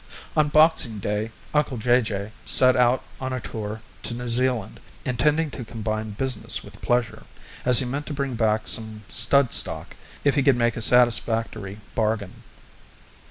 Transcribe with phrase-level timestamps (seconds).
[0.35, 5.51] On Boxing Day uncle Jay Jay set out on a tour to New Zealand, intending
[5.51, 7.27] to combine business with pleasure,
[7.65, 11.81] as he meant to bring back some stud stock if he could make a satisfactory
[11.93, 12.41] bargain.